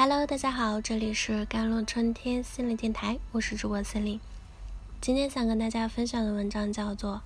[0.00, 4.20] Hello，大家好，这里是甘露春天心理电台，我是主播森林。
[5.00, 7.16] 今天想跟大家分享的文章叫做《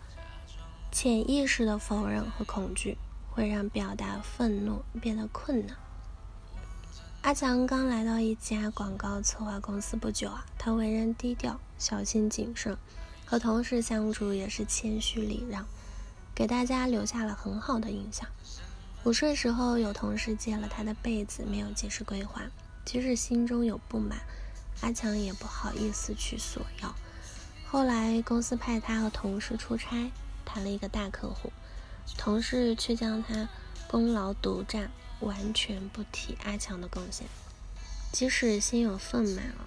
[0.91, 2.97] 潜意识的否认和恐惧
[3.31, 5.77] 会让表达愤怒变得困难》。
[7.21, 12.79] 阿强刚来到一家广告策划公司不久啊，他为人低调、小心谨慎，
[13.27, 15.67] 和同事相处也是谦虚礼让，
[16.35, 18.27] 给大家留下了很好的印象。
[19.05, 22.49] 午睡时候，有同事借了他的被子，没有及时归还。
[22.85, 24.21] 即使心中有不满，
[24.81, 26.95] 阿强也不好意思去索要。
[27.67, 30.13] 后来公司派他和同事出差，
[30.45, 31.53] 谈了一个大客户，
[32.17, 33.49] 同事却将他
[33.89, 34.89] 功劳独占，
[35.19, 37.27] 完全不提阿强的贡献。
[38.13, 39.67] 即使心有愤懑啊，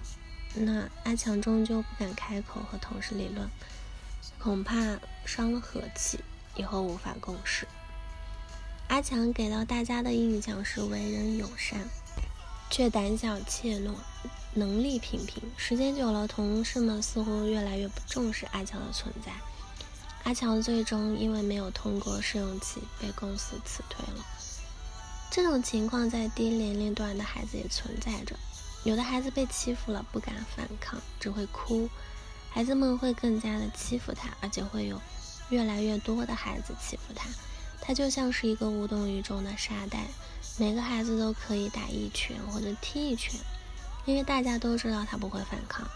[0.54, 3.50] 那阿强终究不敢开口和同事理论，
[4.38, 6.20] 恐怕伤了和气，
[6.54, 7.68] 以后无法共事。
[8.88, 11.80] 阿强给到大家的印象是为人友善。
[12.68, 13.92] 却胆小怯懦，
[14.54, 15.40] 能力平平。
[15.56, 19.30] 时间久了，同事们似乎越来越不重视阿强的存在。
[20.24, 24.26] 阿强最终因为没有通过试用期，被公司辞退了。
[25.30, 28.36] 这种情况在低年龄段的孩子也存在着。
[28.82, 31.88] 有的孩子被欺负了，不敢反抗，只会哭，
[32.50, 35.00] 孩子们会更加的欺负他，而且会有
[35.50, 37.28] 越来越多的孩子欺负他。
[37.80, 40.06] 他就像是一个无动于衷的沙袋。
[40.58, 43.38] 每个孩子都可以打一拳或者踢一拳，
[44.06, 45.86] 因为大家都知道他不会反抗，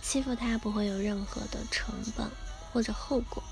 [0.00, 2.30] 欺负他不会有任何的成本
[2.72, 3.42] 或者后果。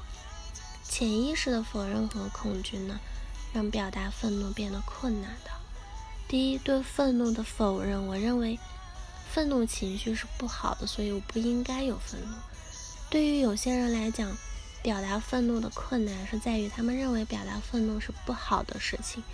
[0.84, 3.00] 潜意识的否认和恐惧呢，
[3.52, 5.50] 让表达愤怒变得困难的。
[6.28, 8.58] 第一，对愤怒的否认，我认为
[9.32, 12.36] 愤怒情绪是不好的，所以我不应该有愤怒。
[13.10, 14.36] 对于有些人来讲，
[14.84, 19.24] 表达愤怒的困难是在于他们认为表达愤怒是不好的事情。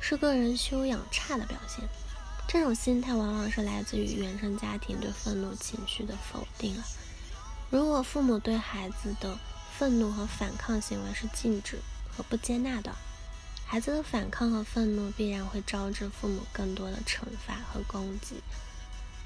[0.00, 1.88] 是个人修养差的表现，
[2.48, 6.82] 这种心态往往是来自于原生家庭对愤怒情绪的否定啊。
[7.70, 9.38] 如果父母对孩子的
[9.78, 11.78] 愤怒和反抗行为是禁止
[12.10, 12.92] 和不接纳的，
[13.64, 18.42] 孩子的反抗和愤怒必然会招致父母更多的惩罚和攻击，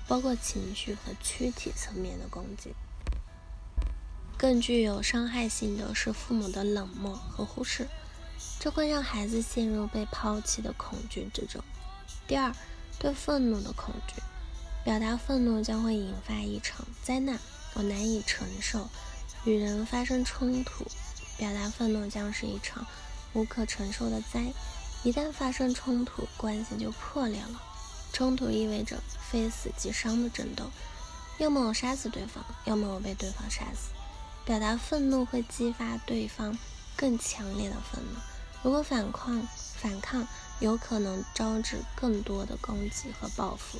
[0.06, 2.74] 包括情绪和躯体层面的攻击。
[4.38, 7.88] 更具有伤害性的是父母的冷漠和忽视。
[8.58, 11.62] 这会让孩子陷入被抛弃的恐惧之中。
[12.26, 12.52] 第二，
[12.98, 14.22] 对愤怒的恐惧，
[14.84, 17.38] 表达愤怒将会引发一场灾难，
[17.74, 18.88] 我难以承受。
[19.44, 20.84] 与人发生冲突，
[21.38, 22.86] 表达愤怒将是一场
[23.32, 24.52] 无可承受的灾。
[25.04, 27.62] 一旦发生冲突，关系就破裂了。
[28.12, 28.98] 冲突意味着
[29.30, 30.64] 非死即伤的争斗，
[31.38, 33.90] 要么我杀死对方，要么我被对方杀死。
[34.46, 36.56] 表达愤怒会激发对方
[36.96, 38.20] 更强烈的愤怒。
[38.62, 39.46] 如果反抗，
[39.76, 40.26] 反抗
[40.60, 43.78] 有可能招致更多的攻击和报复。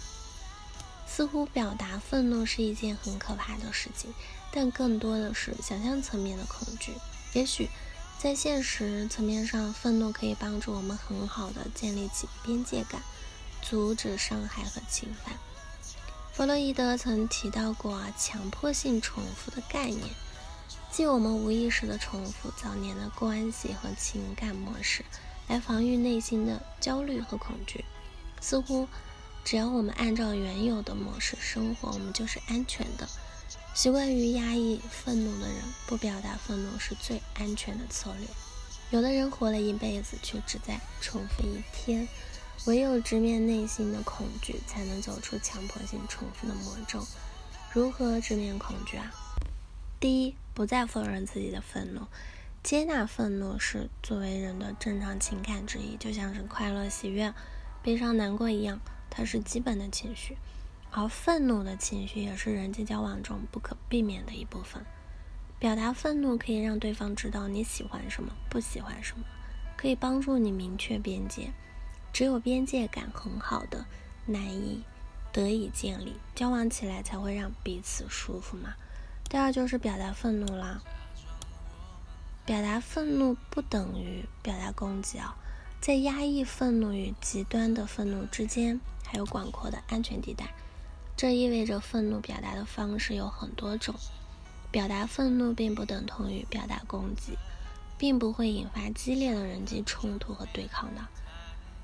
[1.07, 4.13] 似乎表达愤怒是一件很可怕的事情，
[4.51, 6.93] 但更多的是想象层面的恐惧。
[7.33, 7.71] 也许
[8.19, 13.01] 在现实层面上，愤怒可以帮助我们很好的建立起边界感，
[13.63, 15.35] 阻止伤害和侵犯。
[16.33, 20.03] 弗洛伊德曾提到过强迫性重复的概念。
[20.97, 25.05] 即我们无意识的重复早年的关系和情感模式，
[25.47, 27.85] 来防御内心的焦虑和恐惧。
[28.41, 28.89] 似乎
[29.45, 33.07] 只要我们按照原有的模式生活，我们就是安全的。
[33.75, 35.57] 习惯于压抑愤怒的人，
[35.87, 38.27] 不表达愤怒是最安全的策略。
[38.89, 42.09] 有的人活了一辈子，却只在重复一天。
[42.65, 47.07] 唯有直面内心的恐惧，才能走出强迫性重复的魔咒。
[47.75, 49.13] 如何直面恐惧啊？
[50.01, 52.07] 第一，不再否认自己的愤怒，
[52.63, 57.35] 接纳愤怒是作为人的正常情感之一，就像是快乐、喜悦、
[57.83, 58.81] 悲伤、难过一样，
[59.11, 60.39] 它是基本的情绪。
[60.91, 64.83] 而愤怒的情绪也是人际交往中不可避免的一部分。
[65.59, 69.27] 表达愤怒可以让对方知道你喜欢什么，不喜欢什么，
[69.77, 71.53] 可以帮助你明确边界。
[72.15, 73.85] 只有边界感很好的，
[74.25, 74.83] 难以
[75.31, 78.75] 得以建立，交往起来才会让彼此舒服嘛。
[79.29, 80.81] 第二就是表达愤怒啦。
[82.45, 85.37] 表达愤怒不等于表达攻击啊，
[85.81, 90.55] 在压抑愤怒与极端的愤怒之间，还有广阔的安全地带。
[91.17, 93.95] 这意味着愤怒表达的方式有很多种。
[94.71, 97.37] 表达愤怒并不等同于表达攻击，
[97.97, 101.01] 并不会引发激烈的人际冲突和对抗的。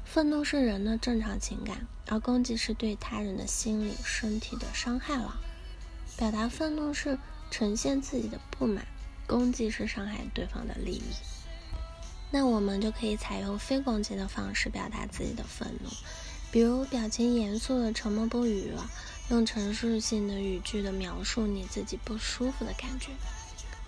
[0.04, 5.40] 愤怒是人的正常情感，而攻击是对他人的心理、身体的伤害了。
[6.16, 7.18] 表达愤怒是。
[7.52, 8.86] 呈现自己的不满，
[9.26, 11.02] 攻击是伤害对方的利益。
[12.30, 15.90] 那我们就可以采用非攻击的方式表达自己的愤怒。
[16.50, 18.72] 比如表情严肃的沉默不语，
[19.28, 23.10] 用陈述性的语句的描述你自己不舒服的感觉。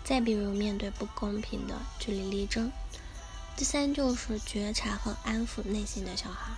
[0.05, 2.71] 再比如面对不公平的据理力争。
[3.57, 6.53] 第三就是觉察和安抚内心的小孩。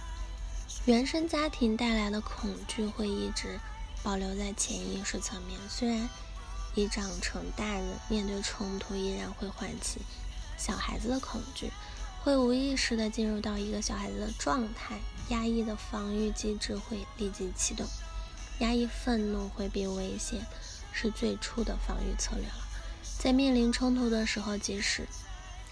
[0.87, 3.61] 原生家庭带来的恐惧会一直
[4.07, 6.09] 保留在潜意识层面，虽然
[6.77, 10.01] 已长成大人，面对冲突依然会唤起
[10.57, 11.73] 小孩子的恐惧，
[12.23, 15.01] 会无意识的进入到一个小孩子的状态，
[15.31, 17.85] 压抑的防御机制会立即启动，
[18.61, 20.47] 压抑愤怒回避危险
[20.93, 22.65] 是最初的防御策略了。
[23.19, 25.05] 在面临冲突的时候，即使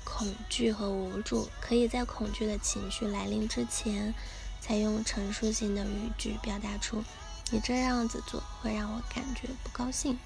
[0.02, 4.12] 恐惧和无助，可以在恐惧的情绪来临之前，
[4.60, 7.04] 采用陈述性的语句表达出
[7.50, 10.18] “你这样子做会让我感觉不高兴”。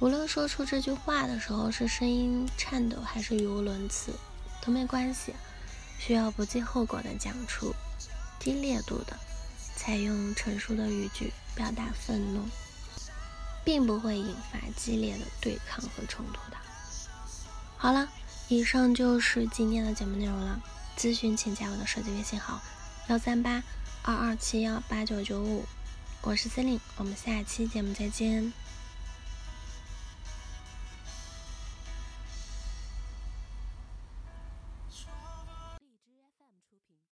[0.00, 4.12] 无论说出这句话的时候是声音颤抖还是语无伦次，
[4.62, 5.34] 都没关系。
[5.98, 7.74] 需要不计后果的讲出，
[8.38, 9.18] 低烈度的
[9.74, 12.42] 采用成熟的语句表达愤怒，
[13.64, 16.56] 并不会引发激烈的对抗和冲突的。
[17.76, 18.08] 好了。
[18.48, 20.62] 以上就是今天的节目内容了。
[20.96, 22.60] 咨询请加我的手机微信号：
[23.08, 23.60] 幺三八
[24.02, 25.64] 二二七幺八九九五，
[26.28, 28.52] 我是森林我们下期节目再见。